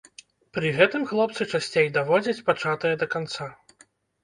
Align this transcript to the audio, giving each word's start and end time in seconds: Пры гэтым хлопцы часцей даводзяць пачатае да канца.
Пры 0.57 0.71
гэтым 0.79 1.05
хлопцы 1.11 1.47
часцей 1.51 1.91
даводзяць 1.99 2.37
пачатае 2.49 2.95
да 3.05 3.11
канца. 3.15 3.53